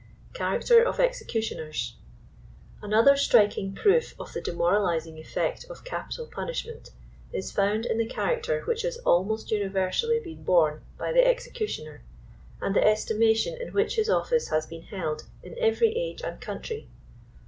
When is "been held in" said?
14.65-15.55